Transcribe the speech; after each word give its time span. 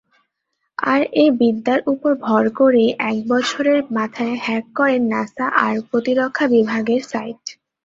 আর 0.77 1.01
এ 1.15 1.25
বিদ্যার 1.39 1.79
উপর 1.87 2.11
ভর 2.25 2.43
করেই 2.59 2.89
এক 3.09 3.17
বছরের 3.27 3.79
মাথায় 3.97 4.35
হ্যাক 4.45 4.65
করেন 4.75 5.01
নাসা 5.11 5.45
আর 5.65 5.75
প্রতিরক্ষা 5.89 6.45
বিভাগের 6.53 7.01
সাইট। 7.11 7.43